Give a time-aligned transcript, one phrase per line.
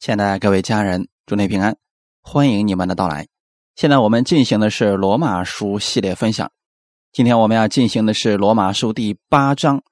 [0.00, 1.76] 亲爱的各位家人，祝你平安，
[2.22, 3.28] 欢迎你们的到来。
[3.76, 6.50] 现在我们进行的是罗马书系列分享，
[7.12, 9.82] 今天我们要进行的是罗马书第八章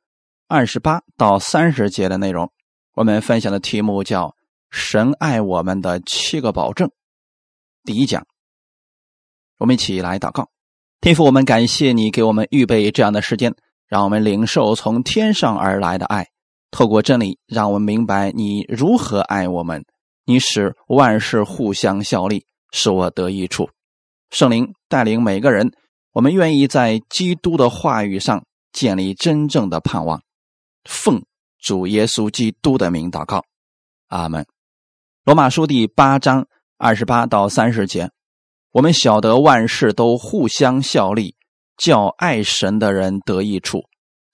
[0.47, 2.51] 二十八到三十节的内容。
[2.95, 4.35] 我们分享的题目叫
[4.73, 6.91] “神爱我们的七个保证”。
[7.85, 8.27] 第一讲，
[9.59, 10.49] 我们一起来祷告，
[11.03, 13.55] 天父，我们感谢你给我们预备这样的时间，
[13.87, 16.29] 让我们领受从天上而来的爱，
[16.71, 19.85] 透过真理，让我们明白你如何爱我们。
[20.29, 23.71] 你使万事互相效力，使我得益处。
[24.29, 25.73] 圣灵带领每个人，
[26.13, 30.21] 我们愿意在基督的话语上建立真正的盼望。
[30.85, 31.25] 奉
[31.59, 33.43] 主耶稣基督的名祷告，
[34.09, 34.45] 阿门。
[35.25, 38.11] 罗马书第八章二十八到三十节，
[38.73, 41.37] 我们晓得万事都互相效力，
[41.79, 43.83] 叫爱神的人得益处，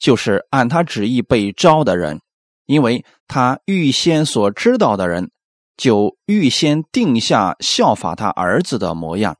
[0.01, 2.21] 就是按他旨意被招的人，
[2.67, 5.31] 因为他预先所知道的人。
[5.77, 9.37] 就预先定下效法他儿子的模样，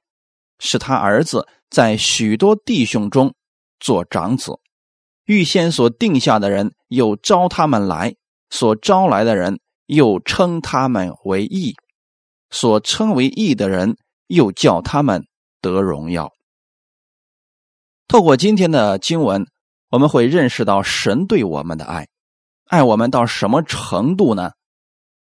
[0.59, 3.35] 使他儿子在许多弟兄中
[3.79, 4.59] 做长子。
[5.27, 8.15] 预先所定下的人，又招他们来；
[8.51, 11.73] 所招来的人，又称他们为义；
[12.51, 15.25] 所称为义的人，又叫他们
[15.63, 16.31] 得荣耀。
[18.07, 19.47] 透过今天的经文，
[19.91, 22.07] 我们会认识到神对我们的爱，
[22.67, 24.53] 爱我们到什么程度呢？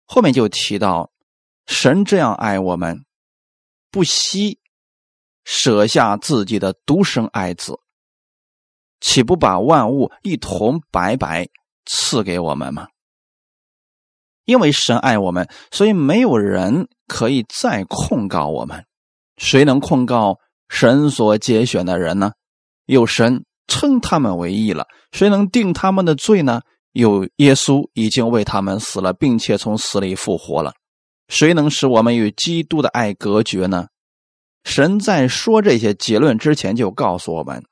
[0.07, 1.11] 后面就提到，
[1.67, 3.05] 神这样爱我们，
[3.91, 4.59] 不惜
[5.45, 7.79] 舍下自己的独生爱子，
[9.01, 11.49] 岂不把万物一同白白
[11.85, 12.89] 赐给我们吗？
[14.45, 18.85] 因为神爱我们，所以没有人可以再控告我们。
[19.37, 22.33] 谁能控告神所拣选的人呢？
[22.87, 26.61] 有神称他们为义了，谁能定他们的罪呢？
[26.93, 30.75] 有耶稣已经为他们死了，并且从死里复活了。
[31.29, 33.89] 谁能使我们与基督的爱隔绝呢？
[34.65, 37.65] 神在说这些结论之前就告诉我们，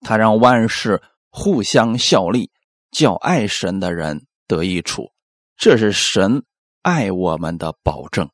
[0.00, 2.50] 他让万事互相效力，
[2.90, 5.10] 叫爱神的人得益处。
[5.56, 6.44] 这是神
[6.82, 8.28] 爱我们的保证。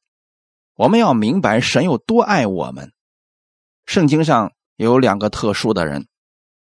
[0.75, 2.93] 我们要明白神有多爱我们。
[3.87, 6.09] 圣经上有两个特殊的人，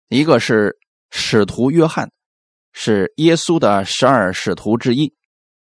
[0.10, 0.78] 一个是
[1.10, 2.12] 使徒约翰。
[2.82, 5.14] 是耶稣的十二使徒之一，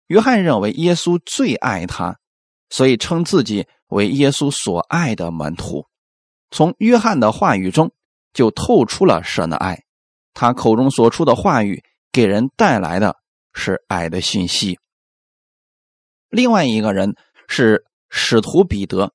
[0.07, 2.17] 约翰认为耶稣最爱他，
[2.71, 5.85] 所以称自己为耶稣所爱的门徒。
[6.51, 7.93] 从约翰的话语中
[8.33, 9.85] 就透出了神的爱，
[10.33, 13.17] 他口中所出的话语给人带来的
[13.53, 14.79] 是爱的信息。
[16.31, 17.15] 另外一个人
[17.47, 19.13] 是使徒彼得，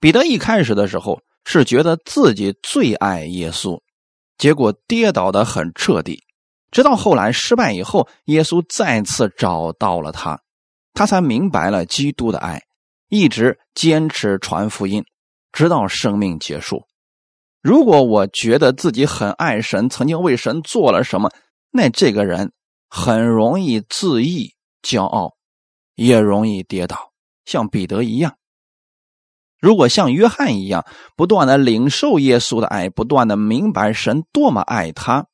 [0.00, 3.78] 彼得一开始的时候是觉得自己最爱耶稣，
[4.38, 6.24] 结果跌倒的很彻底。
[6.70, 10.40] 直到后来失败以后，耶稣再次找到了他，
[10.94, 12.62] 他才明白了基督的爱，
[13.08, 15.04] 一直坚持传福音，
[15.52, 16.84] 直到生命结束。
[17.60, 21.30] 如果我觉得自己很爱神，曾经为神做了什么，
[21.70, 22.52] 那这个人
[22.88, 25.34] 很容易自义、骄傲，
[25.94, 27.12] 也容易跌倒，
[27.44, 28.36] 像彼得一样。
[29.58, 30.86] 如果像约翰一样，
[31.16, 35.26] 不断的领受耶稣的爱，不断的明白神多么爱他。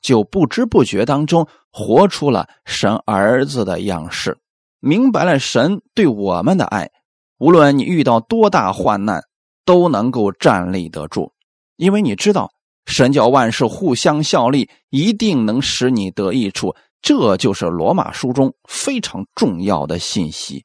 [0.00, 4.38] 就不知不觉当中活出了神儿子的样式，
[4.80, 6.90] 明白了神对我们的爱。
[7.38, 9.22] 无论你遇到多大患难，
[9.64, 11.32] 都能够站立得住，
[11.76, 12.50] 因为你知道
[12.86, 16.74] 神叫万事互相效力，一定能使你得益处。
[17.00, 20.64] 这就是罗马书中非常重要的信息，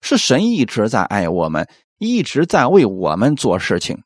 [0.00, 4.00] 是神一直在爱我们，一直在为我们做事情。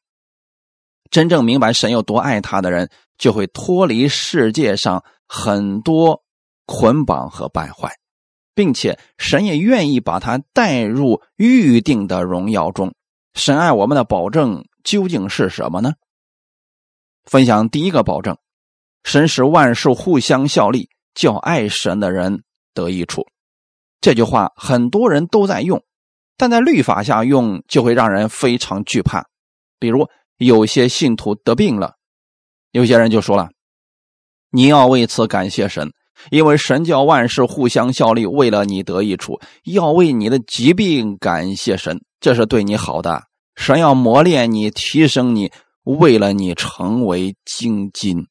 [1.13, 2.91] 真正明白神有多爱他的人。
[3.19, 6.25] 就会脱离世界上很多
[6.67, 7.95] 捆绑和败坏，
[8.53, 12.93] 并且神也愿意把他带入预定的荣耀中。
[13.35, 15.93] 神爱我们的保证究竟是什么呢？
[17.23, 18.37] 分享第一个保证：
[19.05, 22.43] 神使万事互相效力，叫爱神的人
[22.75, 23.25] 得益处。
[24.01, 25.81] 这句话很多人都在用，
[26.37, 29.25] 但在律法下用就会让人非常惧怕。
[29.79, 30.09] 比如
[30.45, 31.95] 有些信徒得病了。
[32.73, 33.51] 有些人就说了
[34.51, 35.93] ：“你要为此感谢神，
[36.31, 39.41] 因为神叫万事互相效力，为了你得益处。
[39.65, 43.25] 要为你的疾病感谢神，这是对你好的。
[43.57, 45.53] 神要磨练你，提升你，
[45.85, 48.27] 为了你成为精金。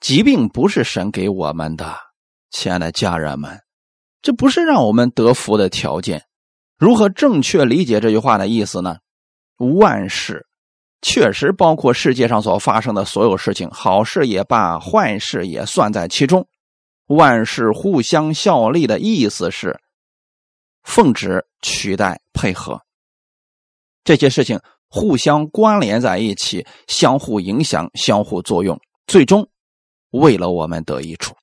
[0.00, 1.94] 疾病不是神给我们的，
[2.50, 3.60] 亲爱的家人们，
[4.22, 6.24] 这不是让我们得福的条件。
[6.78, 8.96] 如何正确理解这句话的意思呢？
[9.58, 10.46] 万事。”
[11.06, 16.48] 确实包括世界上所发生的所有事情，好事也罢，坏事也算在其中。
[17.08, 19.78] 万事互相效力的意思是，
[20.82, 22.80] 奉旨取代配合，
[24.02, 24.58] 这些事情
[24.88, 29.46] 互相关联在一起，相互影响，相互作用，最终
[30.12, 31.36] 为了我们得益处。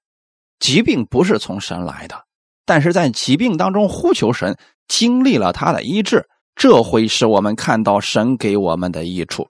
[0.58, 2.19] 疾病不是从神来的，
[2.66, 6.28] 但是在疾病当中呼求神，经历了他的医治，
[6.62, 9.48] 这会使我们看到神给我们的益处。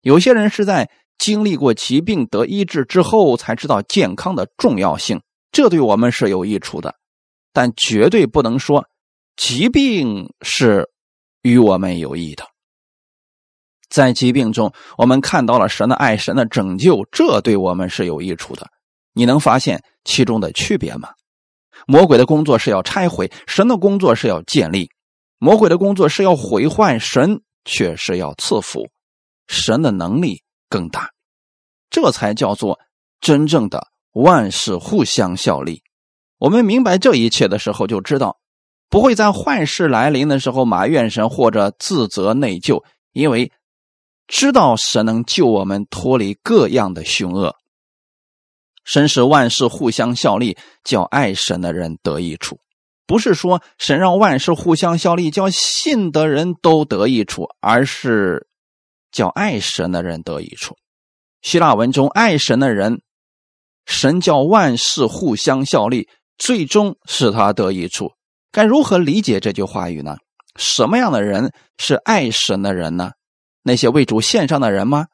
[0.00, 0.88] 有些人是在
[1.18, 5.20] 经历过疾病得医治之后，才知道健康的重要性，
[5.52, 6.94] 这对我们是有益处的，
[7.52, 8.86] 但绝对不能说
[9.36, 10.88] 疾病是
[11.42, 12.42] 与我们有益的。
[13.90, 18.66] 在疾病中，我们看到了神的爱，神的拯救，这对我们是有益处的。
[19.12, 21.10] 你能发现其中的区别吗？
[21.86, 24.86] 魔鬼的工作是要拆毁，神的工作是要建立；
[25.38, 28.88] 魔鬼的工作是要毁坏，神却是要赐福。
[29.46, 31.10] 神的能力更大，
[31.90, 32.80] 这才叫做
[33.20, 35.82] 真正的万事互相效力。
[36.38, 38.38] 我们明白这一切的时候，就知道
[38.88, 42.82] 不会在坏事来临的时候埋怨神或者自责内疚，
[43.12, 43.52] 因为
[44.26, 47.54] 知道神能救我们脱离各样的凶恶。
[48.84, 52.58] 神使万事互相效力，叫爱神的人得益处。
[53.06, 58.48] 不是说神让万事互相效力，叫信的人都得益处，而是
[59.12, 60.76] 叫爱神的人得益处。
[61.42, 63.02] 希腊文中“爱神的人”，
[63.86, 68.12] 神叫万事互相效力，最终使他得益处。
[68.50, 70.16] 该如何理解这句话语呢？
[70.56, 73.12] 什么样的人是爱神的人呢？
[73.62, 75.06] 那些为主献上的人吗？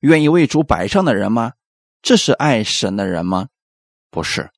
[0.00, 1.52] 愿意为主摆上的人吗？
[2.02, 3.48] 这是爱神的人吗？
[4.10, 4.50] 不是。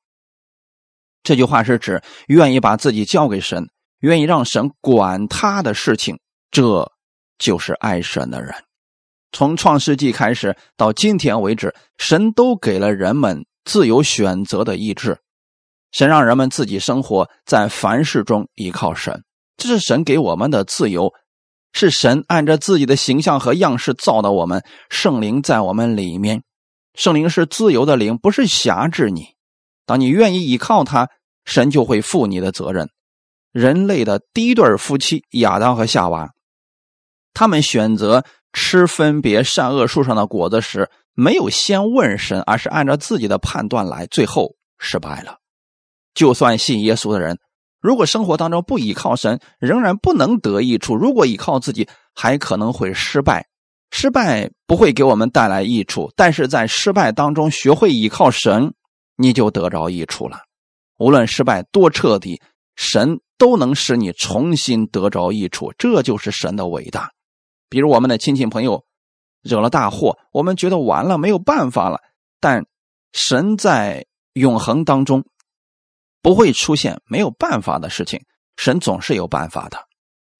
[1.22, 3.68] 这句话是指愿意把自己交给神，
[4.00, 6.18] 愿意让神管他的事情，
[6.50, 6.90] 这
[7.38, 8.54] 就是爱神的人。
[9.32, 15.18] 从创世纪开始到今天为止，神都给了人们自由选择的意志，
[15.92, 19.22] 神让人们自己生活在凡事中依靠神，
[19.56, 21.12] 这是神给我们的自由，
[21.72, 26.42] 是神按照自己的形象和样式造的我们，圣灵在我们里面。
[26.94, 29.36] 圣灵是自由的灵，不是辖制你。
[29.90, 31.08] 当你愿意依靠他，
[31.44, 32.88] 神就会负你的责任。
[33.50, 36.30] 人类的第一对夫妻亚当和夏娃，
[37.34, 45.38] 他们选择吃分别善恶树上的果子时，没有先问神，而是按照自己的判断来，最后失败了。
[46.14, 47.40] 就算信耶稣的人，
[47.80, 53.48] 如果生活当中不依靠神，仍然不能得益处；如果依靠自己，还可能会失败。
[53.90, 58.72] 失败不会给我们带来益处，但是在失败当中学会依靠神，
[59.20, 60.38] 你就得着益处了。
[60.96, 62.40] 无论失败多彻底，
[62.74, 67.12] 神都能使你重新得着益处，这就是神的伟大。
[67.68, 68.84] 比如我们的亲戚朋友
[69.42, 72.00] 惹了大祸，我们觉得完了，没有办法了。
[72.40, 72.64] 但
[73.12, 75.24] 神在永恒当中
[76.22, 78.24] 不会出现没有办法的事情，
[78.56, 79.78] 神总是有办法的。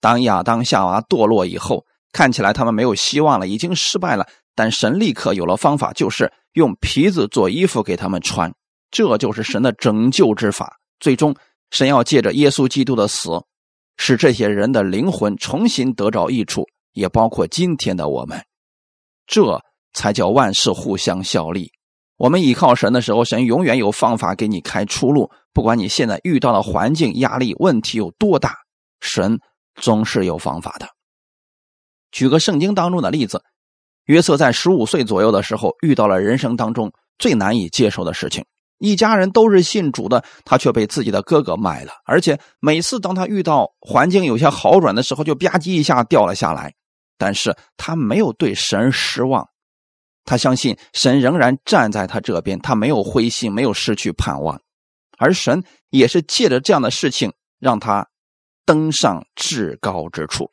[0.01, 1.85] 当亚当夏娃堕落以后。
[2.13, 4.27] 看起来他们没有希望了，已经失败了。
[4.57, 8.53] 但神立刻有了方法，就是用皮子做衣服给他们穿。
[8.91, 10.79] 这就是神的拯救之法。
[10.99, 11.35] 最终，
[11.71, 13.31] 神要借着耶稣基督的死，
[13.97, 18.45] 使这些人的灵魂重新得着益处，也包括今天的我们。
[19.27, 21.71] 这才叫万事互相效力。
[22.17, 25.31] 我们依靠神的时候，神永远有方法给你开出路。
[25.53, 28.57] 不管你现在遇到的环境、压力、问题有多大，
[29.01, 29.39] 神
[29.77, 30.87] 总是有方法的。
[32.13, 33.43] 举个圣经当中的例子，
[34.05, 38.45] 约瑟在十五岁左右的时候遇到了人生当中最难以接受的事情。
[38.81, 41.93] 一家人都是信主的，他却被自己的哥哥卖了。
[42.05, 46.75] 而且每次当他遇到环境有些好转的时候，就吧唧一下掉了下来。
[47.19, 49.47] 但是他没有对神失望，
[50.25, 54.59] 他相信神仍然站在他这边，他没有灰心，没有失去盼望。
[55.19, 58.09] 而神也是借着这样的事情，让他
[58.65, 60.49] 登上至高之处。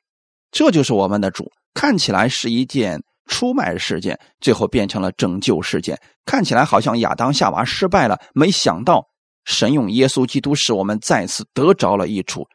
[0.51, 5.99] 这就是我们的主，看起来是一件出卖事件，最后变成了拯救事件。
[6.25, 9.05] 看起来好像亚当夏娃失败了，没想到
[9.45, 12.47] 神用耶稣基督使我们再次得着了益处，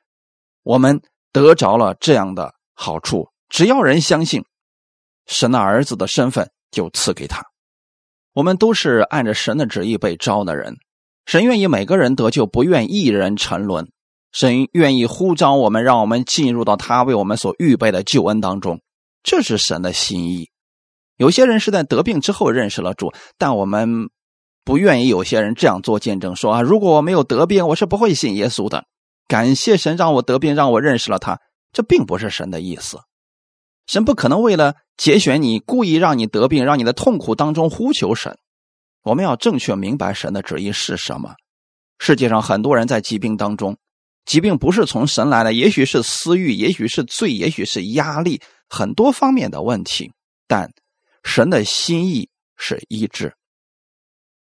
[0.62, 1.00] 我们
[1.32, 3.28] 得着了这样的好处。
[3.48, 4.44] 只要人相信
[5.26, 7.42] 神的儿子的身份，就赐给他。
[8.32, 10.76] 我们都是按着神的旨意被招的人，
[11.26, 13.90] 神愿意每个人得救，不愿一人沉沦。
[14.32, 18.80] 神愿意呼召我们，让我们进入到他为我们所预备的救恩当中，
[19.22, 20.48] 这是神的心意。
[21.22, 24.10] 有些人是在得病之后认识了主，但我们
[24.64, 28.86] 不愿意有些人这样做见证，说啊，如果我没有得病，我是不会信耶稣的。
[29.28, 31.38] 感谢神让我得病，让我认识了他，
[31.72, 32.98] 这并不是神的意思。
[33.86, 38.36] 神不可能为了节选你，故意让你得病，让你的痛苦当中呼求神。
[39.04, 41.34] 我们要正确明白神的旨意是什么。
[42.00, 43.76] 世界上很多人在疾病当中。
[44.24, 50.10] 疾病不是从神来的，也许是私欲，也许是罪，也许是压力，很多方面的问题。
[50.48, 50.68] 但
[51.22, 53.34] 神的心意是医治。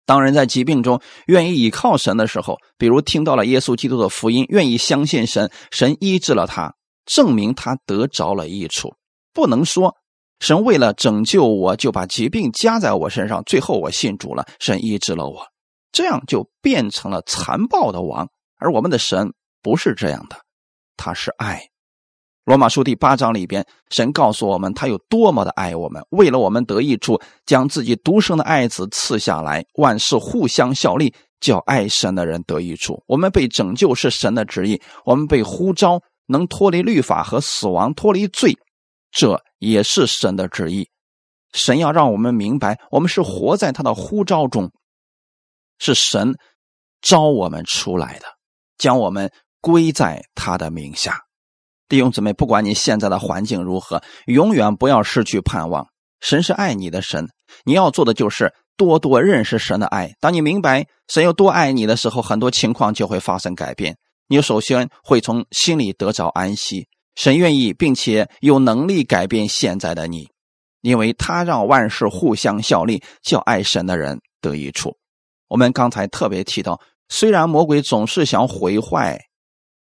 [0.05, 6.73] 当人在疾病中愿意倚靠神的时候，比如听到了耶稣基督的福音，愿意相信神，神医治了他，
[7.05, 8.95] 证明他得着了益处。
[9.33, 9.95] 不能说
[10.39, 15.45] 神为了拯救我就把疾病加在我身上，最后我信主了，神医治了我，
[15.91, 18.27] 这样就变成了残暴的王。
[18.57, 20.37] 而我们的神不是这样的，
[20.97, 21.69] 他是爱。
[22.49, 33.03] 罗马书第八章里边，神告诉我们，他有多么的爱我们，为了我们得益处，将自己独生的爱子赐下来，万事互相效力，叫爱神的人得益处。
[33.05, 38.57] 我们被拯救是神的旨意，我们被呼召能脱离律法和死亡，脱离罪，
[39.11, 40.89] 这也是神的旨意。
[41.53, 44.71] 神要让我们明白，我们是活在他的呼召中，
[45.77, 46.35] 是神
[46.99, 48.25] 招我们出来的，
[48.79, 51.28] 将我们归在他的名下。
[51.89, 55.87] 弟兄姊妹，不管你现在的环境如何，永远不要失去盼望。
[56.21, 57.27] 神是爱你的神，
[57.65, 60.13] 你要做的就是多多认识神的爱。
[60.19, 63.97] 当你明白神有多爱你的时候，很多情况就会发生改变。
[64.27, 66.87] 你首先会从心里得着安息。
[67.15, 70.29] 神愿意并且有能力改变现在的你，
[70.81, 74.95] 因为他让万事互相效力，叫爱神的人得益处。
[75.47, 79.19] 我们刚才特别提到，虽然魔鬼总是想毁坏。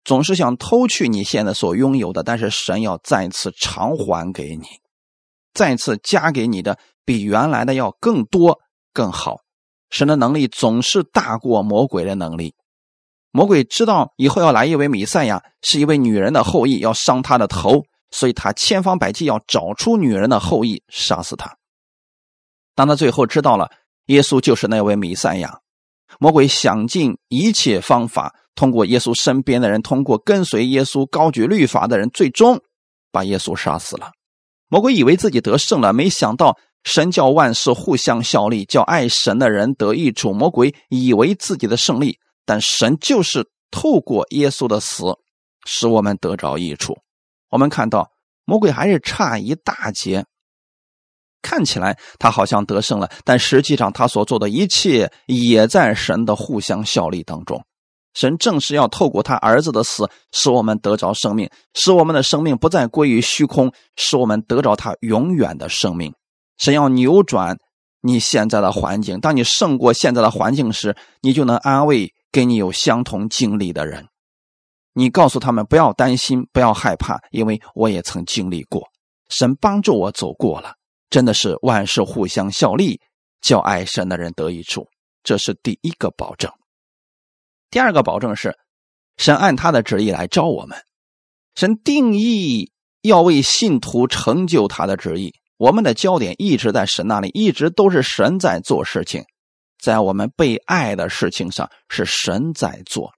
[0.09, 4.65] 总是想偷去你现在所拥有的，但是神要再次偿还给你，
[5.53, 8.59] 再次加给你的比原来的要更多
[8.95, 9.41] 更好。
[9.91, 12.55] 神的能力总是大过魔鬼的能力。
[13.33, 21.55] 魔鬼知道以后要来一位弥赛亚，是一位女人的后裔，要伤他的头，所以他千方百计要找出女人的后裔，杀死他。
[22.75, 23.71] 当他最后知道了
[24.07, 25.61] 耶稣就是那位弥赛亚，
[26.19, 28.35] 魔鬼想尽一切方法。
[28.55, 32.61] 通过耶稣身边的人，通过跟随耶稣、高举律法的人，最终
[33.12, 34.11] 把耶稣杀死了。
[34.69, 40.33] 魔鬼以为自己得胜了，没想到神叫万事互相效力，叫爱神的人得益处。
[40.33, 45.05] 魔鬼以为自己的胜利，但神就是透过耶稣的死，
[45.65, 46.99] 使我们得着益处。
[47.50, 48.11] 我们看到
[48.45, 50.27] 魔鬼还是差一大截，
[51.42, 57.62] 看起来他好像得胜了，但实际上他所做的一切也在神的互相效力当中。
[58.14, 66.12] 神正是要透过他儿子的死，使我们得着生命，使我们的生命不再归于虚空，使我们得着他永远的生命。
[66.57, 67.57] 神要扭转
[68.00, 74.09] 你现在的环境，当你胜过现在的环境时，你就能安慰跟你有相同经历的人。
[74.95, 78.88] 你告诉他们不要担心，不要害怕，因为我也曾经历过。
[79.28, 80.73] 神帮助我走过了，
[81.11, 83.00] 真的是万事互相效力，
[83.41, 84.87] 叫爱神的人得益处，
[85.23, 86.50] 这是第一个保证。
[87.71, 88.57] 第二个保证是，
[89.17, 90.79] 神按他的旨意来招我们。
[91.55, 92.71] 神定义
[93.03, 99.25] 要为信徒成就他的旨意，我们的焦点一直在神那里，一直都是神在做事情。
[99.79, 103.12] 在我们被爱的事情上是神在做，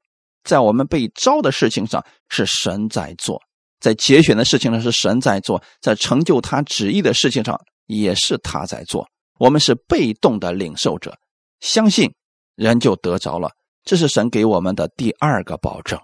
[0.44, 3.40] 在我们被招的事情上是神在做，
[3.78, 7.59] 在节选的事情上是神在做，在成就他旨意的事情上
[7.99, 9.09] 也是他在做。
[9.38, 11.18] 我们是被动的领受者，
[11.61, 12.14] 相信
[12.54, 13.52] 人就得着了。
[13.82, 15.99] 这是神给我们的第二个保证，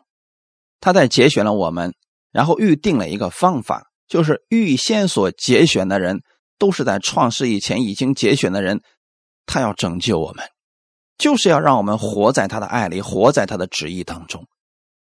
[0.81, 1.95] 他在节选了我们，
[2.33, 6.23] 然后预定了一个方法，就是预先所节选的人
[6.59, 8.81] 都是在创世以前已经节选的人，
[9.45, 10.47] 他要拯救我们，
[11.19, 14.47] 就是要让我们活在他的爱里，活在他的旨意当中。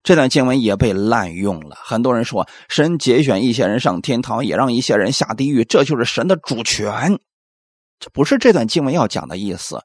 [0.06, 7.18] 这段经文也被滥用了，很多人说神节选一些人上天堂，也让一些人下地狱，这就是神的主权，
[7.98, 9.82] 这不是这段经文要讲的意思，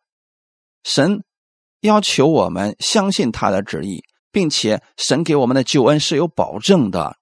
[0.84, 1.24] 神。
[1.80, 7.18] 要求我们相信他的旨意，并且神给我们的救恩是有保证的。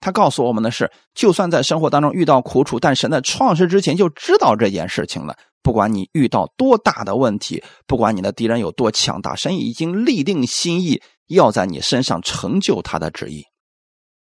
[0.00, 5.36] 他告诉我们的是，就算在生活当中遇到苦楚，但神在创世之前就知道这件事情了。
[5.62, 11.02] 不管你遇到多大的问题，不管你的敌人有多强大，神已经立定心意
[11.34, 13.44] 要在你身上成就他的旨意。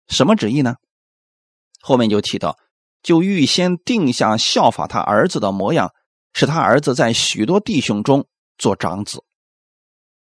[0.09, 0.77] 什么旨意呢？
[1.81, 2.57] 后面就提到，
[3.03, 5.91] 就预先定下效法他儿子的模样，
[6.33, 9.23] 使他儿子在许多弟兄中做长子。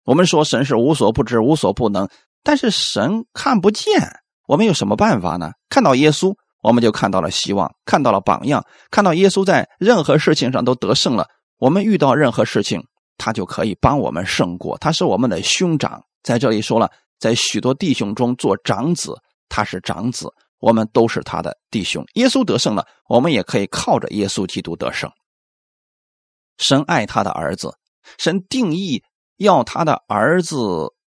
[0.05, 2.09] 我们说神是无所不知、无所不能，
[2.43, 5.53] 但是神看不见，我们有什么办法呢？
[5.69, 11.27] 看到耶稣，我们就看到了希望，看到了榜样，看到耶稣在任何事情上都得胜了。
[11.59, 12.83] 我们遇到任何事情，
[13.19, 14.77] 他就可以帮我们胜过。
[14.79, 16.91] 他是我们的兄长，在这里说了，
[17.21, 19.15] 在许多弟兄中做长子，
[19.49, 20.27] 他是长子，
[20.59, 22.05] 我们都是他的弟兄。
[22.15, 25.09] 耶稣得胜了，我们也可以靠着耶稣基督得胜。
[26.59, 27.73] 神爱他的儿子，
[28.19, 29.05] 神定义。
[29.39, 30.57] 要他的儿子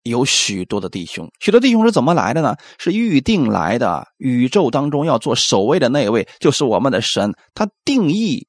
[0.04, 2.56] 有许多的弟兄，许多弟兄是怎么来的呢？
[2.78, 4.08] 是预定来的。
[4.18, 8.48] 宇宙当中要做首位的那位，就是我们的神，他定义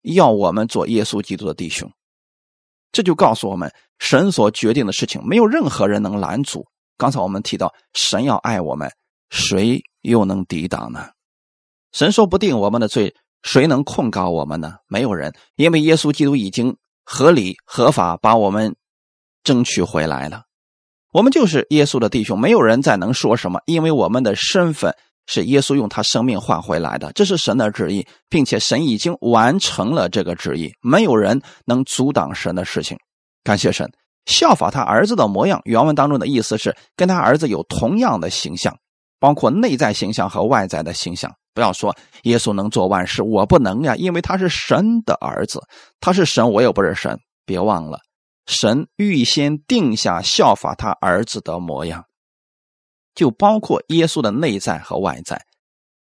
[0.00, 1.92] 要我们做耶稣基督的弟兄。
[2.92, 6.66] 这就告诉我们，神所决定的事情，没有任何人能拦阻。
[6.96, 8.90] 刚才我们提到，神要爱我们，
[9.30, 11.10] 谁又能抵挡呢？
[11.92, 14.76] 神说不定我们的罪，谁能控告我们呢？
[14.88, 18.74] 没有人，因为耶稣基督已经合理合法把我们
[19.44, 20.42] 争取回来了。
[21.12, 24.94] 我们就是耶稣的弟兄，没有人再能说什么，因为我们的身份
[25.28, 32.98] 是耶稣用他生命换回来的，这是神的旨意，并且神已经完成了这个旨意，没有人能阻挡神的事情。
[33.44, 33.88] 感谢神，
[34.26, 35.60] 效法他儿子的模样。
[35.64, 38.74] 原文当中的意思是跟他儿子有同样的形象，
[39.20, 41.30] 包括内在形象和外在的形象。
[41.54, 45.60] 不要说耶稣能做万事，我不能呀，因为他是神的儿子，
[46.00, 47.18] 他是神，我又不是神。
[47.44, 47.98] 别忘了。
[48.46, 52.04] 神预先定下效法他儿子的模样，
[53.18, 55.44] 就包括耶稣的内在和外在。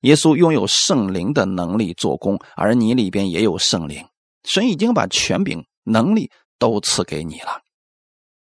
[0.02, 4.06] 耶稣拥有圣灵的能力做工，而你里边也有圣灵。
[4.44, 6.30] 神已经把权柄、能力
[6.60, 7.60] 都赐给你了。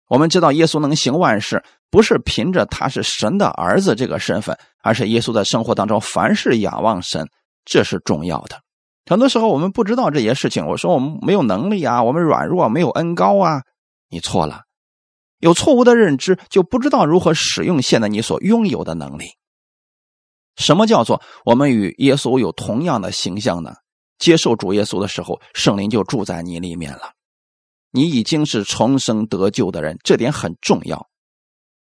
[0.09, 7.29] 我们知道耶稣能行万事，不是凭着他是神的儿子这个身份，而是耶稣在生活当中凡事仰望神，
[7.65, 8.59] 这是重要的。
[9.07, 13.63] 很多时候我们不知道这些事情，我说我们没有能力啊，我们软弱，没有恩高啊。
[14.11, 14.63] 你错了，
[15.39, 19.27] 有错误的认知，就不知道如何使用现在你所拥有的能力。
[20.57, 23.75] 什么叫做我们与耶稣有同样的形象呢？
[24.19, 27.13] 接受主耶稣的时候，圣灵就住在你里面了。
[27.93, 31.09] 你已经是重生得救的人，这点很重要，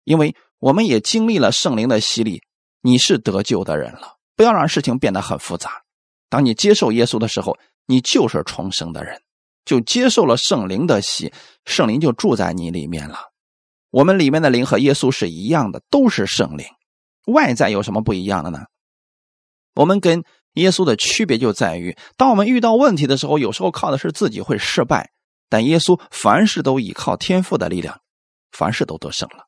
[0.05, 2.43] 因为我们也经历了圣灵的洗礼，
[2.83, 4.17] 你是得救的人了。
[4.37, 5.83] 不要让事情变得很复杂。
[6.29, 9.23] 当你接受耶稣的时候，你就是重生的人。
[9.65, 11.33] 就接受了圣灵的洗，
[11.67, 13.28] 圣灵就住在你里面了。
[13.91, 16.67] 我们里面的灵和耶稣是一样的，都是圣灵。
[17.27, 18.61] 外在有什么不一样的呢？
[19.75, 25.11] 我们跟耶稣的区别就在于，当我们遇到问题的时候，有时候靠的是自己会失败，
[25.49, 28.01] 但耶稣凡事都依靠天赋的力量，
[28.51, 29.45] 凡事都得胜了。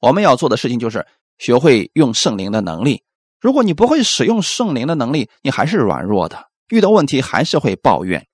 [0.00, 1.06] 我们要做的事情就是
[1.38, 3.02] 学会用圣灵的能力。
[3.40, 8.26] 如果你不会使用圣灵的能力，你还是软弱的，遇到问题还是会抱怨。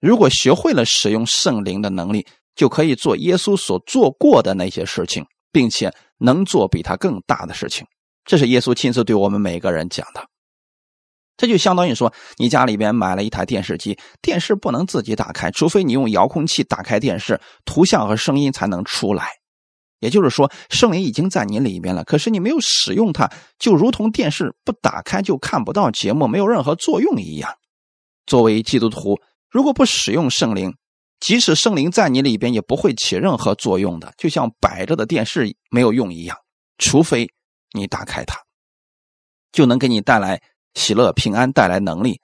[0.00, 2.26] 如果学会了使用圣灵的能力，
[2.56, 7.86] 就可以做耶稣所做过的那些事情，并且能做比他更大的事情。
[8.24, 10.26] 这是耶稣亲自对我们每个人讲的。
[11.36, 19.28] 这就相当于说，你家里边买了一台电视机，电视不能自己打开，除非你用遥控器打开电视，图像和声音才能出来。
[20.00, 27.52] 也就是说，圣灵已经在你里面了，可是你没有使用它，就如同电视不打开就看不到节目，没有任何作用一样。
[28.26, 29.20] 作为基督徒。
[29.48, 30.74] 如果不使用圣灵，
[31.18, 36.36] 即使圣灵在你里边，也不会起任何作用的，就像摆着的电视没有用一样。
[36.78, 37.28] 除非
[37.72, 38.38] 你打开它，
[39.50, 40.42] 就能给你带来
[40.74, 42.20] 喜乐、平安，带来能力。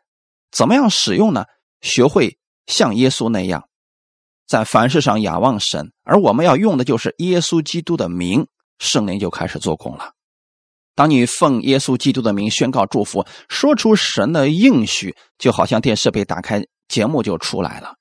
[0.50, 1.44] 怎么样使用呢？
[1.81, 3.66] 学会像耶稣那样，
[4.46, 8.46] 在凡事上仰望神，而我们要用的就是耶稣基督的名，
[8.78, 10.12] 圣灵就开始做工了。
[10.94, 16.62] 当你奉耶稣基督的名宣告祝福，说出神的应许，就好像电视被打开。
[16.88, 17.94] 节目就出来了。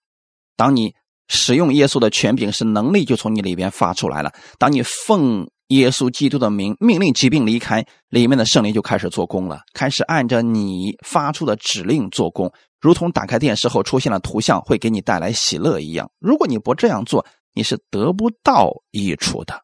[0.55, 0.93] 当你
[1.27, 4.31] 使用耶稣的权柄，是能力就从你里边发出来了。
[4.59, 16.11] 当你奉耶稣基督的名命令疾病离开，里面的圣灵就开始做工了，开始按着你发出的指令做工，如同打开电视后出现了图像会给你带来喜乐一样。
[16.19, 19.61] 如果你不这样做，你是得不到益处的。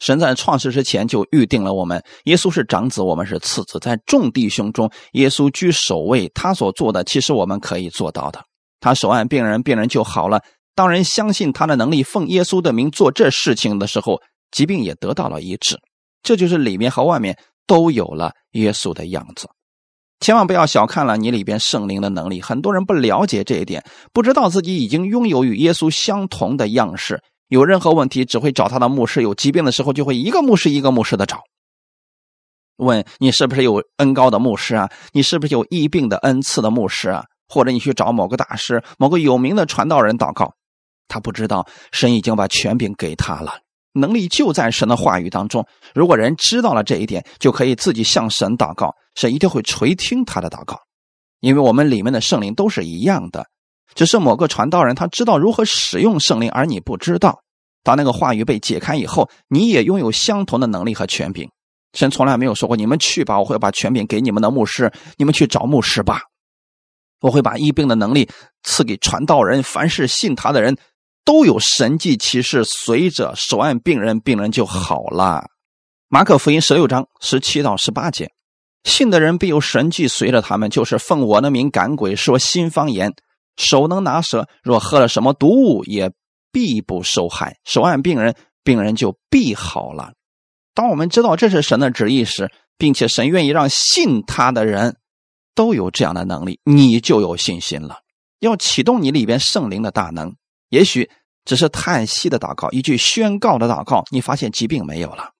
[0.00, 3.78] 神在创世之前就预定了我们，耶稣是长子，我们是次子。
[3.80, 6.30] 在众弟兄中，耶稣居首位。
[6.34, 8.44] 他所做的，其实我们可以做到的。
[8.84, 10.42] 他手按病人，病人就好了。
[10.74, 14.20] 当人相信他的能力，奉耶稣的名做这事情的时候，
[14.50, 15.80] 疾病也得到了医治。
[16.22, 17.34] 这就是里面和外面
[17.66, 19.48] 都有了耶稣的样子。
[20.20, 22.42] 千万不要小看了你里边圣灵的能力。
[22.42, 27.22] 很多人不了解这一点，不知道自己已经拥有与耶稣相同的样式。
[27.48, 31.40] 有任何问题，只会找他的牧师；有疾病的时候，就会一个牧师一个牧师的找。
[32.76, 34.90] 问你是不是有恩高的牧师啊？
[35.12, 37.24] 你是不是有疫病的恩赐的牧师啊？
[37.54, 40.52] 或者你去找某个大师、某个有名的传道人祷告，
[41.06, 43.60] 他不知道神已经把权柄给他了，
[43.92, 45.64] 能力就在神的话语当中。
[45.94, 50.80] 如果人知道了这一点，就可以自己向神祷告，神一定会垂听他的祷告，
[51.38, 53.46] 因为我们里面的圣灵都是一样的。
[53.94, 57.38] 只是某个传道人他知道如何使用圣灵，而你不知道。
[57.84, 61.48] 当那个话语被解开以后，你也拥有相同的能力和权柄。
[61.92, 66.22] 神从来没有说过：“你们去吧，我会把权柄给你们的牧师，你们去找牧师吧。”
[67.24, 68.28] 我会把医病的能力
[68.64, 70.76] 赐给传道人，凡是信他的人
[71.24, 75.46] 都有神迹奇事随着手按病人，病人就好了。
[76.10, 78.30] 马可福音十六章十七到十八节，
[78.82, 83.14] 信的人必有神迹随着他们，就是奉我的名赶鬼，说新方言，
[83.56, 86.12] 手能拿蛇，若喝了什么毒物，也
[86.52, 87.56] 必不受害。
[87.64, 90.12] 手按病人，病人就必好了。
[90.74, 94.98] 当我们知道这是神的旨意时，并且神愿意让信他的人
[95.54, 98.00] 都有这样的能力，你就有信心了。
[98.40, 100.34] 要启动你里边圣灵的大能，
[100.68, 101.10] 也许
[101.44, 105.30] 只是叹息的祷告，一句宣告的祷告，你发现疾病没有了。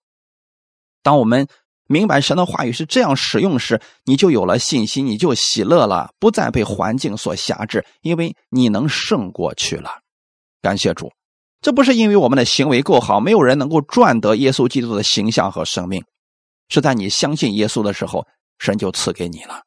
[1.03, 1.47] 当我们
[1.87, 9.91] 明白神的话语是这样使用时，你就有了信心，你就喜乐了，不再被环境所辖制，因为你能胜过去了。
[10.63, 11.13] 感谢主，
[11.61, 16.03] 这不是因为我们的行为够好，没有人能够赚得耶稣基督的形象和生命，
[16.71, 18.27] 是在你相信耶稣的时候，
[18.59, 19.61] 神就赐给你了。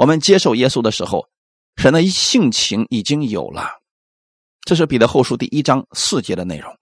[0.00, 1.28] 我们接受耶稣的时候。
[1.76, 3.66] 神的性情已经有了，
[4.66, 6.76] 这是彼得后书第一章四节的内容。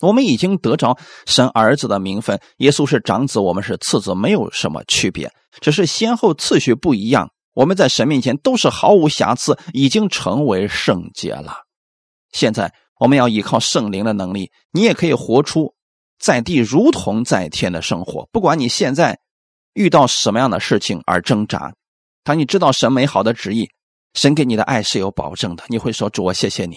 [0.00, 7.30] 我们已经得着神儿子的名分，耶稣是长子，我们是次子，没有什么区别，只是先后次序不一样。
[7.54, 11.54] 我们在神面前都是毫无瑕疵，已经成为圣洁了。
[12.32, 15.74] 现在我们要依靠圣灵的能力，你也可以活出
[16.18, 18.28] 在地如同在天的生活。
[18.30, 19.18] 不管你现在
[19.72, 21.72] 遇到什么样的事情而挣扎，
[22.22, 23.70] 当你知道神美好的旨意。
[24.14, 26.76] 神给你的爱是有保证的，你会说：“主，我谢谢你，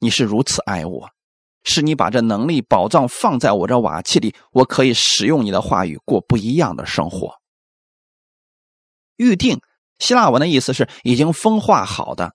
[0.00, 1.08] 你是如此爱我，
[1.62, 7.36] 是你把这能力宝藏放在我这瓦器里，我可以使用你的话语过不一样的生活。”
[9.18, 9.60] 预定
[10.00, 12.34] 希腊文的意思是已经风化好的，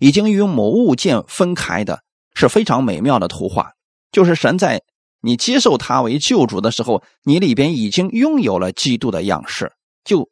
[0.00, 2.02] 已经与某物件分开的，
[2.34, 3.72] 是非常美妙的图画。
[4.10, 4.82] 就是神在
[5.22, 9.72] 你接受他为救主的时候，你里边已经拥有了基督的样式，
[10.04, 10.28] 就。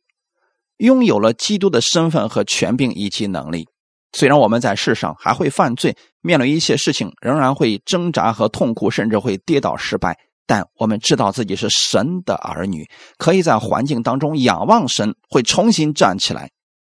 [0.81, 3.69] 拥有了基督的身份和权柄以及能力，
[4.13, 12.89] 虽然我们在世上还会犯罪，面对一些事情仍然会挣扎和痛苦，甚至会跌倒失败，但我们知道自己是神的儿女，
[13.19, 16.51] 可以在环境当中仰望神，会重新站起来。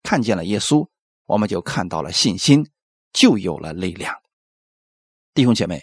[0.05, 0.87] 看见了耶稣，
[1.27, 2.65] 我们就看到了信心，
[3.13, 4.15] 就有了力量。
[5.35, 5.81] 弟兄姐妹，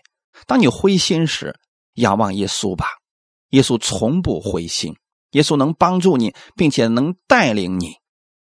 [0.47, 1.53] 当你灰心时，
[1.95, 2.85] 仰望耶稣吧，
[3.49, 4.95] 耶稣从不灰心。
[5.31, 7.95] 耶稣能帮助你，并且能带领你。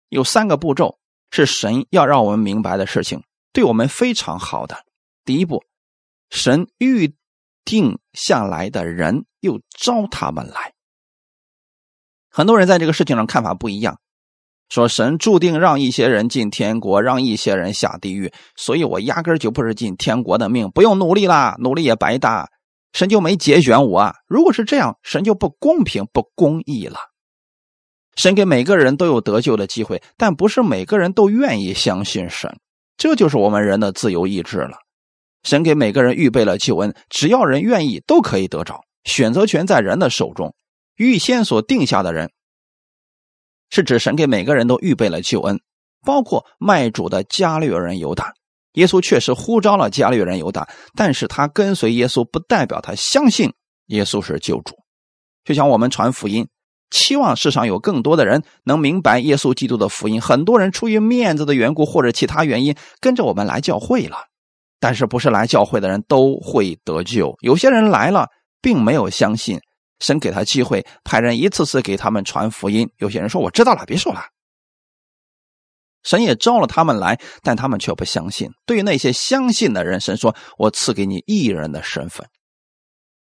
[0.09, 0.99] 有三个步骤
[1.31, 4.77] 是神要让我们明白的事情，对我们非常好的。
[5.25, 5.65] 第一步，
[6.31, 7.15] 神预
[7.65, 10.73] 定下来的人又招他们来。
[12.31, 13.99] 很多人在这个事情上看法不一样，
[14.69, 22.49] 说神注定让一些人进天国，让一些人下地狱，所以我压根就不是进天国的命，不用努力啦，努力也白搭。
[22.97, 24.15] 神就没节选我啊！
[24.27, 26.99] 如果是这样，神就不公平、不公义了。
[28.17, 32.59] 神给每个人都有得救的机会，但不是每个人都愿意相信神。
[32.97, 34.79] 这就是我们人的自由意志了。
[35.43, 38.81] 神给每个人预备了救恩，只要人愿意，都可以得着。
[39.05, 40.55] 选择权在人的手中。
[40.97, 42.31] 预先所定下的人，
[43.69, 45.61] 是指神给每个人都预备了救恩，
[46.03, 48.33] 包括卖主的加略人犹大。
[48.77, 53.53] 耶稣确实呼召了加利人犹大，但是他跟随耶稣不代表他相信
[53.89, 54.75] 耶稣是救主。
[55.45, 56.49] 就像我们传福音，
[56.91, 60.21] 期望世上有更多的人能明白耶稣基督的福音。
[60.21, 64.17] 很多人出于面子的缘故或者其他原因跟着我们来教会了，
[64.79, 67.35] 但是不是来教会的人都会得救。
[67.41, 68.27] 有些人来了，
[68.61, 69.59] 并没有相信
[70.01, 72.89] 神给他机会，派人一次次给他们传福音。
[72.99, 74.21] 有些人说：“我知道了，别说了。”
[76.07, 78.49] 神也招了他们来，但他们却不相信。
[78.65, 82.25] 对于那些相信的人，神说：“我赐给你一人的身份。”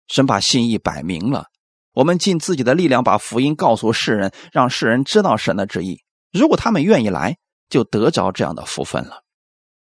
[0.08, 1.48] 神把心意摆明了，
[1.94, 6.04] 我们尽自己的力量把福音告诉世人，让世人知道神的旨意。
[6.32, 7.38] 如果他们愿意来，
[7.68, 9.24] 就得着这样的福分了。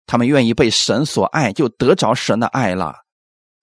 [0.07, 2.97] 他们愿意被神所爱，就得着神的爱了。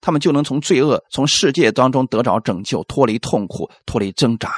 [0.00, 4.54] 他们就能从罪恶、从世界当中得着拯救，脱离痛苦，脱离挣扎，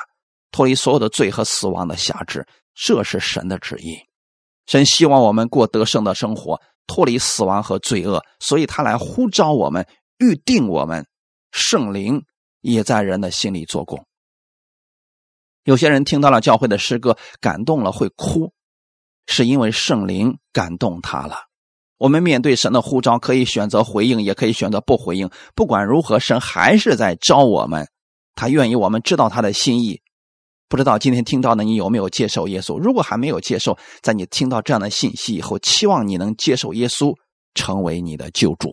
[0.53, 2.47] 脱离所有的罪和死亡的辖制。
[2.75, 3.97] 这是神的旨意。
[4.71, 9.85] 神希望我们过得胜的生活，脱离死亡和罪恶，所以他来呼召我们，
[10.19, 11.05] 预定我们。
[11.51, 12.23] 圣灵
[12.61, 14.07] 也在人的心里做工。
[15.65, 18.53] 有些人听到了教会的诗歌，感动了会哭，
[19.27, 21.35] 是因为圣灵感动他了。
[21.99, 25.29] 我们面对神的呼召，可以选择回应，也可以选择不回应。
[25.57, 27.89] 不管如何，神还是在招我们，
[28.37, 30.01] 他愿意我们知道他的心意。
[30.71, 32.79] 不知道今天听到的你有没有接受耶稣？
[32.79, 37.13] 如果还没有接受，在你听到这样的信息以后，期望你能接受耶稣，
[37.55, 38.73] 成为你的救主。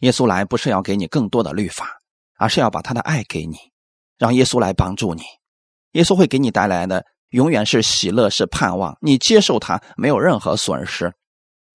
[0.00, 1.88] 耶稣来不是要给你更多的律法，
[2.36, 3.56] 而是要把他的爱给你，
[4.18, 5.22] 让耶稣来帮助你。
[5.92, 8.94] 耶稣会给你带来的永远是喜乐，是盼望。
[9.00, 11.10] 你接受他，没有任何损失，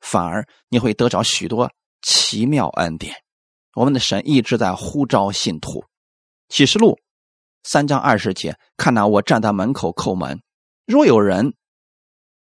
[0.02, 1.72] 反而你会得着许多
[2.04, 3.16] 奇妙恩典。
[3.74, 5.84] 我们的神一直在呼召信徒。
[6.48, 7.00] 启示录
[7.66, 10.40] 三章二十节，看到我站在门口叩门，
[10.86, 11.56] 若有人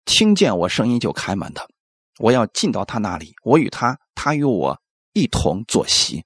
[0.06, 1.68] 听见我声音就开门的，
[2.20, 4.80] 我要进到他那里，我与他，他与我
[5.14, 6.24] 一同坐席。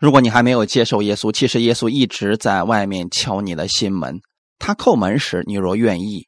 [0.00, 4.20] 如果你还没有接受耶稣，其实耶稣一直在外面敲你的心门。
[4.58, 6.26] 他叩门时，你若愿意，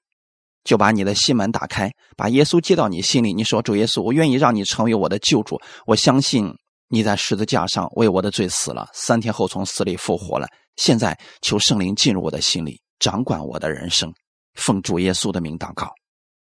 [0.62, 3.34] 就把你的心门打开，把耶稣接到你心里。
[3.34, 5.60] 你说：“主耶稣，我愿意让你成为我的救主。
[5.86, 6.54] 我相信
[6.86, 10.46] 你在十字架上为我的罪死了，三天后从死里复活了。
[10.76, 14.12] 现在求圣灵进入我的心里，掌管我的人生。
[14.54, 15.92] 奉主耶稣的名祷告，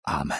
[0.02, 0.36] 阿门。”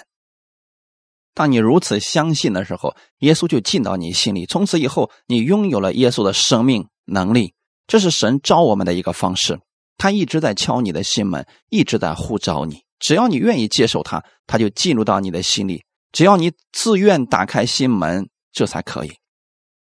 [1.34, 4.46] 当你如此相信的时候，耶稣就进到你心里。
[4.46, 7.54] 从此以后，你拥有了耶稣的生命能力。
[7.86, 9.58] 这是神招我们的一个方式。
[9.98, 12.82] 他一直在敲你的心门，一直在呼召你。
[13.00, 15.84] 只要你愿意接受他，他就进入到你的心里。
[16.12, 19.12] 只要你自愿打开心门，这才可以。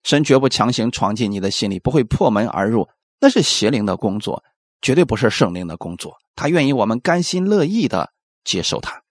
[0.03, 2.87] 神绝不强行闯进你的心里，不会破门而入，
[3.19, 4.43] 那是邪灵的工作，
[4.81, 6.17] 绝对不是圣灵的工作。
[6.35, 8.11] 他愿意我们甘心乐意的
[8.43, 9.03] 接受他。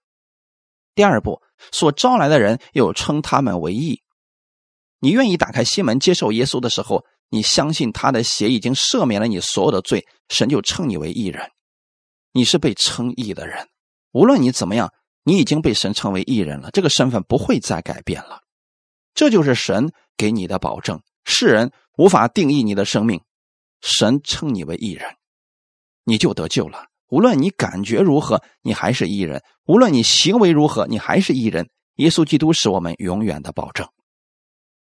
[0.95, 1.41] 第二步。
[1.73, 4.01] 所招来的人又称他们为义。
[5.01, 11.51] 你愿意打开心门接受耶稣的时候，你相信他的血已经赦免了你所有的罪，神就称你为义人。
[12.31, 13.67] 你是被称义的人，
[14.13, 14.93] 无论你怎么样，
[15.25, 18.39] 你已经被神称为义人了，这个身份不会再改变了。
[19.13, 23.21] 这就是神给你的保证，世人无法定义你的生命，
[23.81, 25.05] 神称你为义人，
[26.03, 26.85] 你就得救了。
[27.09, 31.69] 无论你感觉如何，你还是艺人；无论你行为如何，你还是艺人。
[31.95, 33.87] 耶稣基督是我们永远的保证。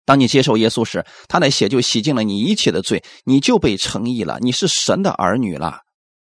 [0.04, 5.80] 当你接受耶稣时，他的血就洗净了你一切的罪，你就被称义了，你是神的儿女了。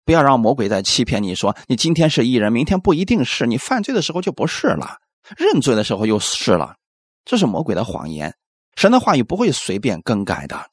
[0.05, 4.99] 不要让魔鬼再欺骗你说，你今天是艺人，明天不一定是你犯罪的时候就不是了，
[5.37, 6.77] 认罪的时候又是了，
[7.25, 8.35] 这是魔鬼的谎言。
[8.77, 10.71] 神的话语不会随便更改的。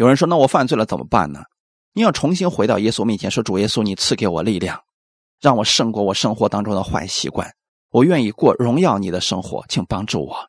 [0.00, 1.42] 有人说，那我犯罪了怎么办呢？
[1.92, 4.80] 你要重新回到耶稣面前，说：“主耶稣，你赐给我力量，
[5.42, 7.52] 让我胜过我生活当中的坏习惯。
[7.90, 10.48] 我愿意过荣耀你的生活，请帮助我。”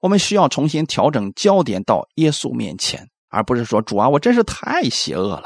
[0.00, 5.44] 我们需要重新调整焦点到耶稣面前，而不是说：“主啊，我真是太邪恶了，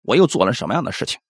[0.00, 1.20] 我又做了什么样的事情？”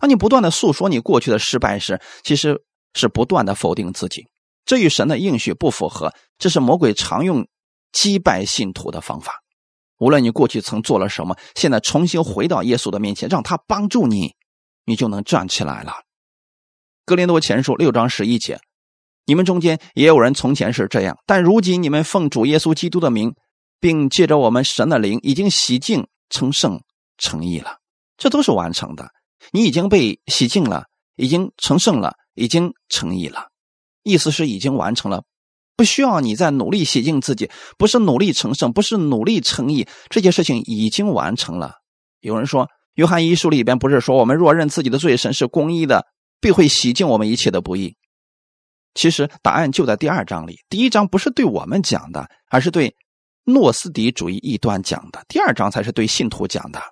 [0.00, 4.26] 当你不断的诉说你过去的失败时，其实是不断的否定自己，
[4.64, 6.10] 这与神的应许不符合。
[6.38, 7.46] 这是魔鬼常用
[7.92, 9.42] 击败信徒的方法。
[9.98, 14.34] 无论你过去曾做了什么，现在重新回到耶稣的面前，让他帮助你，
[14.84, 15.92] 你就能站起来了。
[17.04, 18.60] 格林多前书六章十一节，
[19.26, 23.34] 你们中间也有人从前是这样，但如今你们奉主耶稣基督的名，
[23.80, 26.80] 并借着我们神的灵，已经洗净、成圣、
[27.16, 27.78] 成义了。
[28.16, 29.10] 这都是完成的，
[29.52, 30.84] 你已经被洗净了，
[31.16, 33.48] 已经成圣了，已经成义了。
[34.02, 35.22] 意思是已经完成了。
[35.78, 41.76] 不需要你再努力洗净自己，不是努力成圣，不是努力成义，这件事情已经完成了。
[42.18, 46.04] 有人说，《约翰一书》里边不是说，我们若认自己的罪，神是公义的，
[46.40, 47.94] 必会洗净我们一切的不义。
[48.94, 50.58] 其实答案就在第二章里。
[50.68, 52.96] 第一章不是对我们讲的，而是对
[53.44, 55.24] 诺斯底主义异端讲的。
[55.28, 56.80] 第二章才是对信徒讲的。《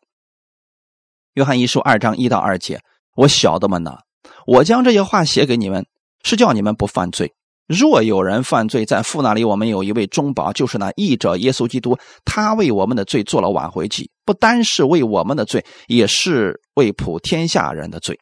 [1.33, 2.81] 约翰一书》二章一到二节，
[3.17, 3.99] 我晓得们呢，
[4.47, 5.85] 我将这些话写给你们，
[6.23, 7.35] 是叫你们不犯罪。
[7.67, 11.99] 若有人犯罪，在父那里，我们有一位中保，就是那义者耶稣基督。
[12.25, 18.19] 他为我们的罪做了挽回祭，不单是为我们的罪，也是为普天下人的罪。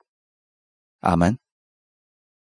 [1.01, 1.37] 阿门。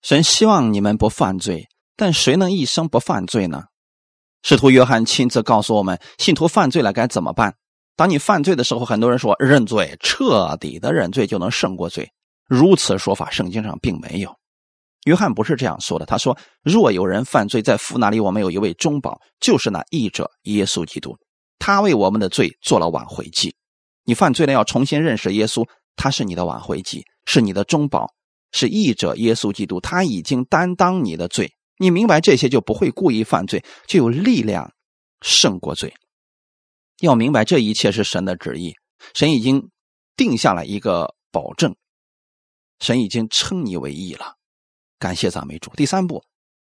[0.03, 3.63] 神希望你们不犯罪，但谁能一生不犯罪呢？
[4.43, 7.55] 使徒约翰亲自告诉我们，信徒犯罪了该怎么办？
[7.95, 12.11] 当你犯罪的时候，很多人说认罪，彻底的认罪就能胜过罪。
[12.47, 14.37] 如此说法，圣经上并没有。
[15.05, 21.15] 约翰不是这样说的，他说：“若有人犯罪，在父那里，我们有一位中保，就是那义者耶稣基督，
[21.59, 23.55] 他为我们的罪做了挽回祭。
[24.03, 28.07] 你犯罪了，要重新认识耶稣，他是你的挽回祭，是你的中保，
[28.51, 31.53] 是义者耶稣基督，他已经担当你的罪。
[31.77, 34.71] 你明白这些，就不会故意犯罪，就有力量
[35.21, 35.93] 胜过罪。
[37.01, 38.73] 要明白这一切是神的旨意，
[39.13, 39.69] 神已经
[40.15, 41.75] 定下了一个保证，
[42.79, 44.33] 神已经称你为义了。”
[44.99, 45.71] 感谢赞美主。
[45.75, 46.23] 第三步，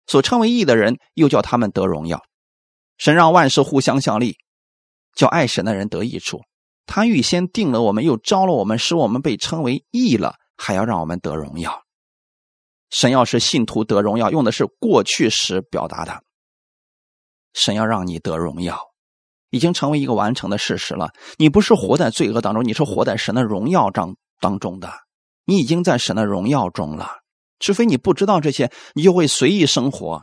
[0.08, 2.24] 所称为义的人，又叫他们得荣耀。
[2.98, 4.38] 神让万事互相效力，
[5.16, 6.42] 叫爱神的人得益处。
[6.86, 11.84] 他预先定了我们，又招了我们，使我们被称为义了，还要让我们得荣耀。
[12.90, 16.24] 神要是信徒得荣耀，用的是过去时表达的。
[17.54, 18.80] 神要让你得荣耀，
[19.52, 21.12] 已经成为一个完成的事实了。
[21.38, 24.92] 你不是活在罪恶当中，你是活在神的荣耀当当中的。
[25.46, 27.20] 你已经在神的荣耀中了。
[27.60, 30.22] 除非你不知道这些，你就会随意生活，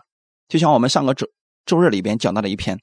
[0.49, 1.27] 就像我们上个周
[1.65, 2.79] 周日里边讲到的一篇。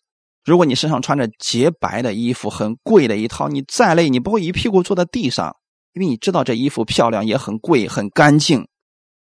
[0.46, 5.56] 如果你身上穿着洁白的衣服，很贵的一套，你再累，你不会一屁股坐在地上，
[5.94, 8.68] 因为你知道这衣服漂亮，也很贵，很干净。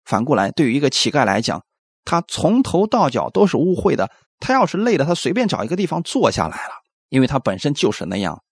[0.04, 1.64] 反过来，对于一个乞丐来讲，
[2.04, 4.10] 他从头到脚都是污秽的。
[4.40, 6.74] 他要是累了，他随便找一个地方坐下来了，
[7.10, 8.42] 因为他本身就是那样。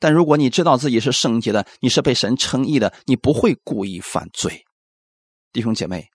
[0.00, 4.64] 但如果你知道自己是圣洁的，你是被神称义的，你不会故意犯罪。
[5.52, 6.06] 弟兄姐妹，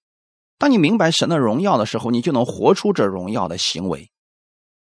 [0.59, 4.11] 当你明白神的荣耀的时候，你就能活出这荣耀的行为。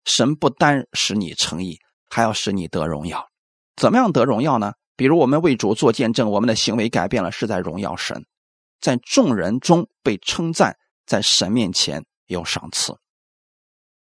[0.04, 3.28] 神不单使你诚意，还要使你得荣耀。
[3.76, 4.72] 怎么样得荣耀呢？
[4.96, 8.24] 比如我们为主做见证，我们的行为改变了，是在荣耀神，
[8.80, 12.96] 在众人中被称赞，在神面前有赏赐。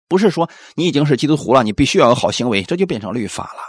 [0.10, 3.62] 不是说你已经是基督徒了，你必须要有好行为，这就变成律法了。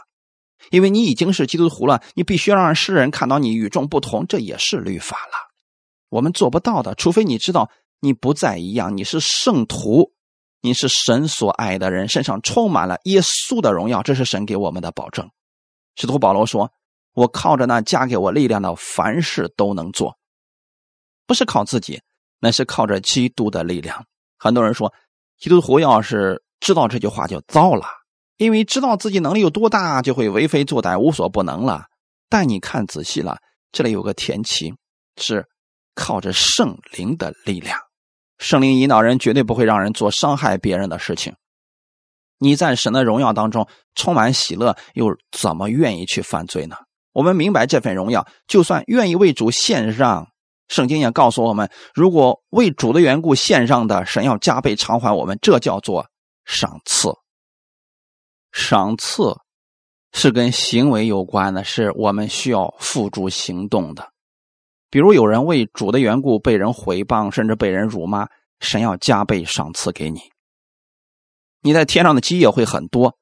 [0.71, 5.35] 因为你已经是基督徒了，你必须要让世人看到你与众不同，这也是律法了。
[6.09, 7.71] 我们做不到的，除非你知道
[8.03, 10.13] 你不再一样，你是圣徒。
[10.65, 15.29] 你是神所爱的人，身上充满了耶稣的荣耀，这是神给我们的保证。
[15.97, 16.71] 使徒保罗说
[17.15, 20.17] ：“我靠着那加给我力量的，凡事都能做。”
[21.27, 22.01] 不是靠自己，
[22.39, 24.05] 那是靠着基督的力量。
[24.39, 24.93] 很多人说，
[25.37, 27.85] 基督徒要是知道这句话就糟了，
[28.37, 31.87] 因为知道自己能力有多大，就会为非作歹，无所不能了。
[32.29, 33.39] 但你看仔细了，
[33.73, 34.73] 这里有个前提，
[35.17, 35.45] 是
[35.97, 37.77] 靠着圣灵的力量。
[38.43, 41.33] 圣灵引导人，绝对不会让人做伤害别人的事情。
[42.39, 46.75] 你在神的荣耀当中充满喜乐，又怎么愿意去犯罪呢？
[47.13, 50.27] 我们明白这份荣耀，就算愿意为主献上，
[50.67, 56.09] 圣经也告诉我们，如果为主的缘故献上的，神要加倍偿还我们，这叫做
[56.45, 57.13] 赏赐。
[58.51, 59.37] 赏赐
[60.13, 64.11] 是跟行为有关的，是我们需要付诸行动的。
[64.93, 68.29] 比如有人为主的缘故被人毁谤，甚至被人辱骂，
[68.61, 70.21] 神要加倍赏赐给你。
[71.63, 73.17] 你在天上的基业会很多，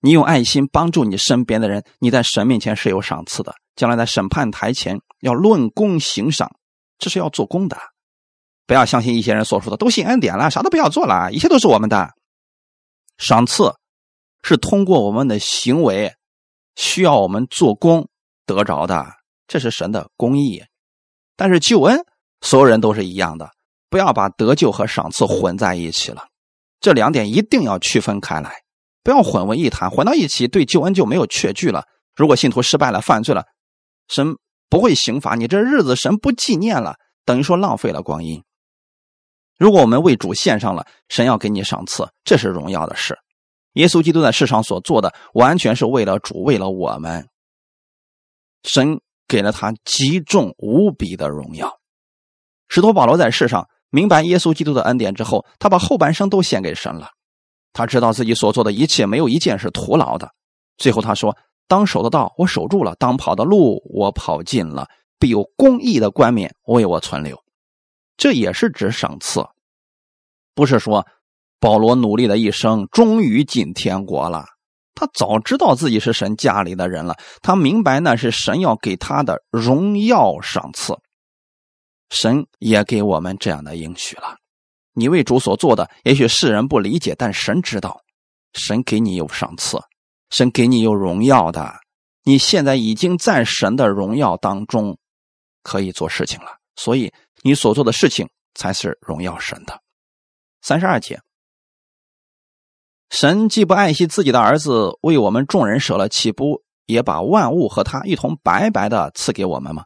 [0.00, 3.54] 你用爱心帮助你身边的人，你在神面前是有赏赐的。
[3.76, 6.50] 将来在审判台前要论功行赏，
[6.98, 7.78] 这是要做工的。
[8.66, 12.10] 不要相信一些人所说的，都信恩典了，啥都不要做了，一切都是我们的。
[13.16, 13.72] 赏赐
[14.42, 16.12] 是通过我们的行为，
[16.74, 18.08] 需要我们做工
[18.44, 19.06] 得着的，
[19.46, 20.64] 这是神的公义。
[21.36, 22.04] 但是救恩，
[22.40, 23.50] 所有人都是一样的，
[23.88, 26.26] 不要把得救和赏赐混在一起了，
[26.80, 28.62] 这两点一定要区分开来，
[29.02, 31.84] 不要混为一谈，混到一起对救恩就没有确据了。
[32.14, 33.44] 如果信徒失败了、犯罪了，
[34.08, 34.36] 神
[34.68, 38.42] 不会刑罚你，这日子神不纪念了，等于说浪费了光阴。
[39.58, 43.18] 如果我们为主献上了，神要给你赏赐，这是荣耀的事。
[43.74, 47.26] 耶稣基督在世上所做的，完全是为了主，为了我们。
[48.64, 49.00] 神。
[49.26, 51.78] 给了他极重无比的荣耀。
[52.68, 57.10] 使徒保罗在世上明白耶稣基督的恩典之后，他把后半生都献给神了。
[57.74, 60.30] 他知道自己所做的一切没有一件是徒劳的。
[60.76, 61.36] 最后他说
[61.68, 67.42] ：“当守的道我守住了，当跑的路我跑尽了，必有公义的冠冕为我存留。”
[68.16, 69.44] 这也是指赏赐，
[70.54, 71.06] 不是说
[71.60, 74.46] 保罗努力的一生终于进天国了。
[74.94, 80.94] 他早知道自己是神家里的人了，他明白那是神要给他的荣耀赏赐。
[82.10, 84.36] 神也给我们这样的应许了。
[84.92, 88.02] 你为主所做的，也许世人不理解，但神知道。
[88.52, 89.78] 神给你有赏赐，
[90.28, 91.72] 神给你有荣耀的。
[92.22, 94.98] 你现在已经在神的荣耀当中
[95.62, 97.10] 可以做事情了，所以
[97.42, 99.80] 你所做的事情才是荣耀神的。
[100.60, 101.18] 三十二节。
[103.12, 109.84] 神既不爱惜自己的儿子，为我们众人舍了，岂不也把万物和他一同白白的赐给我们吗？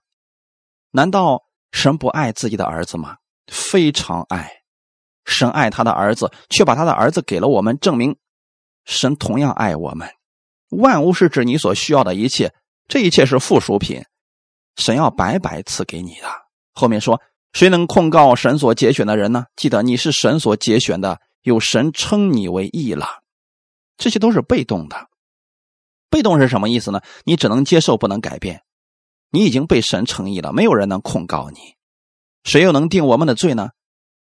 [0.93, 3.17] 难道神不爱自己的儿子吗？
[3.49, 4.49] 非常爱，
[5.25, 8.17] 神爱他的儿子，却把他的儿子给了我们，证明
[8.85, 10.09] 神同样爱我们。
[10.71, 12.55] 万物是指你所需要的一切，
[12.87, 14.05] 这一切是附属品，
[14.77, 16.29] 神要白白赐给你的。
[16.73, 17.21] 后面说，
[17.53, 19.47] 谁能控告神所节选的人呢？
[19.57, 21.19] 记得你是神所节选的。
[21.47, 23.07] 有神称你为义了，
[23.97, 25.07] 这些都是被动的。
[26.11, 27.01] 被动是什么意思呢？
[27.25, 28.63] 你只能接受，不能改变。
[29.31, 31.59] 你已经被神称义了，没有人能控告你。
[32.43, 33.69] 谁又能定我们的罪呢？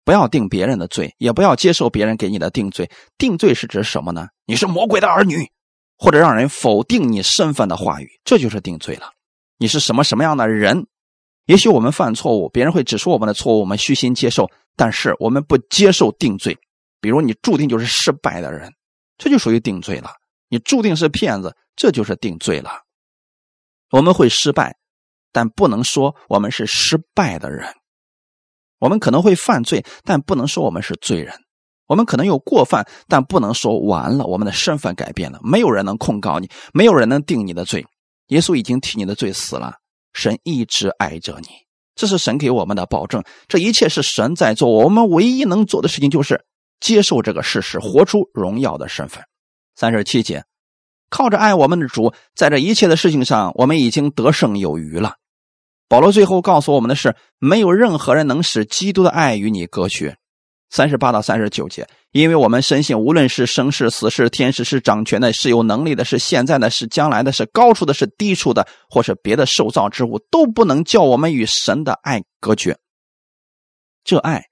[0.04, 2.90] 不要定别人的罪，也不要接受别人给你的定罪。
[3.16, 4.26] 定罪是指什么呢？
[4.44, 5.48] 你是魔鬼的儿女，
[5.96, 9.12] 或者让人否定你身份的话语，这就是定罪了。
[9.58, 10.88] 你是什么什么样的人？
[11.46, 16.58] 也许我们犯错误，别人会指出我们的错误，我们虚心接受，但是我们不接受定罪。
[17.02, 18.72] 比如你注定就是失败的人，
[19.18, 20.12] 这就属于定罪了。
[20.48, 22.70] 你注定是骗子，这就是定罪了。
[23.90, 24.76] 我们会失败，
[25.32, 27.68] 但不能说我们是失败的人。
[28.78, 31.34] 我们可能会犯罪，但不能说我们是罪人。
[31.88, 37.84] 我们可能有过犯，但不能说完了，我们的身份改变了，没有人能控告你，没有人能定你的罪。
[38.28, 39.74] 耶稣已经替你的罪死了，
[40.14, 41.48] 神一直爱着你，
[41.94, 43.22] 这是神给我们的保证。
[43.46, 46.44] 这一切是神在做，我们唯一能做的事情就是
[46.82, 49.24] 接受这个事实，活出荣耀的身份。
[49.74, 50.44] 三十七节，
[51.08, 55.14] 靠着爱我们的主，在这一切的事情上，我们已经得胜有余了。
[55.88, 60.16] 保罗最后告诉我们的是，没有任何人能使基督的爱与你隔绝。
[60.70, 72.78] 三十八到三十九节，因为我们深信，无论是生是死是天使是掌权的，是有能力的，是现在的，是将来的，是高处的，是低处的，或是别的受造之物，都不能叫我们与神的爱隔绝。
[74.02, 74.46] 这爱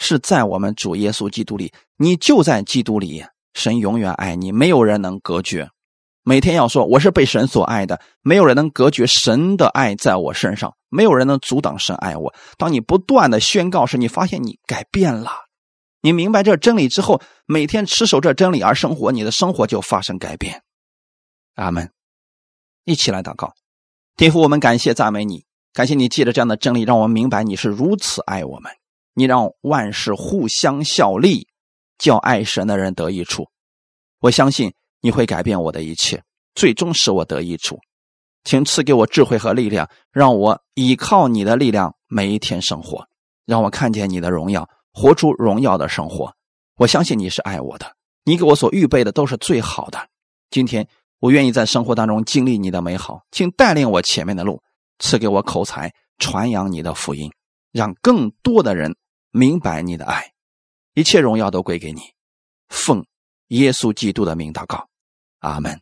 [0.00, 3.22] 是在我们主耶稣基督里，你就在基督里，
[3.54, 5.68] 神永远爱你，没有人能隔绝。
[6.22, 12.34] 每天要说我是被神所爱的，没有人能隔绝神的爱在我身上，没有人能阻挡神爱我。
[12.56, 15.30] 当你不断的宣告时，你发现你改变了，
[16.00, 20.62] 你明白这真理之后，每天持守这真理而生活，你的生活就发生改变。
[21.54, 21.90] 阿门。
[22.84, 23.52] 一起来祷告，
[24.16, 25.44] 天父，我们感谢赞美你，
[25.74, 28.72] 感谢你借着这样的真理，让我们明白你是如此爱我们，
[29.20, 31.46] 你让万事互相效力，
[31.98, 33.50] 叫爱神的人得益处。
[34.20, 34.72] 我相信。
[35.02, 36.22] 你会改变我的一切，
[36.54, 37.78] 最终使我得益处，
[38.44, 43.06] 请赐给我智慧和力量，让我依靠你的力量每一天生活，
[43.46, 46.34] 让我看见你的荣耀，活出荣耀的生活。
[46.76, 50.06] 我相信你是爱我的，你给我所预备的都是最好的。
[50.50, 50.86] 今天
[51.18, 54.62] 我愿意在生活当中经历你的美好，请带领我前面的路，
[54.98, 57.32] 赐给我口才传扬你的福音，
[57.72, 58.94] 让更多的人
[59.30, 60.32] 明白你的爱。
[60.94, 62.00] 一切荣耀都归给你，
[62.68, 63.06] 奉
[63.48, 64.88] 耶稣基督的名祷告。
[65.38, 65.80] 阿门。